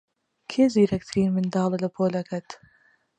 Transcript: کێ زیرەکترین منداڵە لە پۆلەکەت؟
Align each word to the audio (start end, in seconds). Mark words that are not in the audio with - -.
کێ 0.51 0.63
زیرەکترین 0.73 1.29
منداڵە 1.35 1.77
لە 1.83 1.89
پۆلەکەت؟ 1.95 2.47